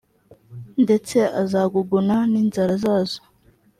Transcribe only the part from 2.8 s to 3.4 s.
zazo